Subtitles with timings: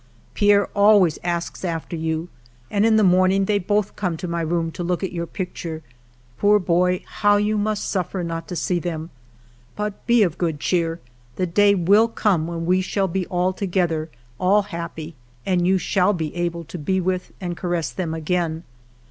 [0.33, 2.27] Pierre always asks after you,
[2.71, 5.83] and in the morning they both come to my room to look at your picture....
[6.39, 9.11] Poor boy, how you must suffer not to see them!
[9.75, 10.99] But be of good cheer;
[11.35, 14.09] the day will come when we shall be all together,
[14.39, 15.13] all happy,
[15.45, 18.63] and you shall be able to be with and caress them again.